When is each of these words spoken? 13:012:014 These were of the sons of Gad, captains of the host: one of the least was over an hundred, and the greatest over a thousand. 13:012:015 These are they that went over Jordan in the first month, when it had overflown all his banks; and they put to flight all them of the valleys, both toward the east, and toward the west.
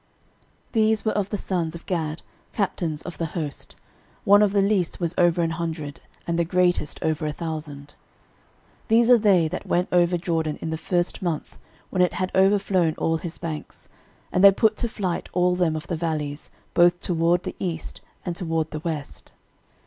13:012:014 0.69 0.71
These 0.71 1.05
were 1.05 1.11
of 1.11 1.29
the 1.29 1.37
sons 1.37 1.75
of 1.75 1.85
Gad, 1.85 2.23
captains 2.53 3.03
of 3.03 3.19
the 3.19 3.27
host: 3.37 3.75
one 4.23 4.41
of 4.41 4.51
the 4.51 4.63
least 4.63 4.99
was 4.99 5.13
over 5.15 5.43
an 5.43 5.51
hundred, 5.51 6.01
and 6.25 6.39
the 6.39 6.43
greatest 6.43 6.97
over 7.03 7.27
a 7.27 7.31
thousand. 7.31 7.93
13:012:015 8.87 8.87
These 8.87 9.09
are 9.11 9.17
they 9.19 9.47
that 9.47 9.67
went 9.67 9.89
over 9.91 10.17
Jordan 10.17 10.57
in 10.59 10.71
the 10.71 10.77
first 10.79 11.21
month, 11.21 11.55
when 11.91 12.01
it 12.01 12.13
had 12.13 12.31
overflown 12.33 12.95
all 12.97 13.17
his 13.17 13.37
banks; 13.37 13.89
and 14.31 14.43
they 14.43 14.51
put 14.51 14.75
to 14.77 14.89
flight 14.89 15.29
all 15.33 15.55
them 15.55 15.75
of 15.75 15.85
the 15.85 15.97
valleys, 15.97 16.49
both 16.73 16.99
toward 16.99 17.43
the 17.43 17.55
east, 17.59 18.01
and 18.25 18.35
toward 18.35 18.71
the 18.71 18.79
west. 18.79 19.33